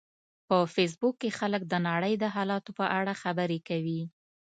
په 0.47 0.57
فېسبوک 0.73 1.15
کې 1.21 1.29
خلک 1.39 1.61
د 1.67 1.73
نړۍ 1.87 2.13
د 2.19 2.25
حالاتو 2.35 2.71
په 2.79 2.85
اړه 2.99 3.13
خبرې 3.21 3.59
کوي 3.67 4.01